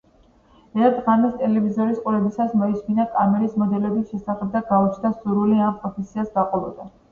ერთ 0.85 0.95
ღამეს 1.09 1.35
ტელევიზორის 1.41 1.99
ყურებისას 2.05 2.55
მოისმინა 2.63 3.05
„კამერის 3.19 3.55
მოდელების“ 3.65 4.09
შესახებ 4.15 4.53
და 4.57 4.65
გაუჩნდა 4.73 5.15
სურვილი 5.21 5.63
ამ 5.69 5.81
პროფესიას 5.87 6.37
გაყოლოდა. 6.43 6.93